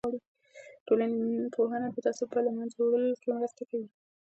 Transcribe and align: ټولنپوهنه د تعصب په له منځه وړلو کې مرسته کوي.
ټولنپوهنه 0.87 1.87
د 1.91 1.97
تعصب 2.05 2.27
په 2.33 2.39
له 2.45 2.51
منځه 2.57 2.75
وړلو 2.81 3.15
کې 3.21 3.29
مرسته 3.37 3.61
کوي. 3.69 3.87